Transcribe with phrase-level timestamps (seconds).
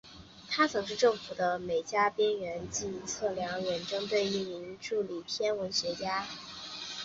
[0.49, 2.35] 他曾是政府的美加边
[2.71, 6.25] 境线测量远征队的一名助理天文学家。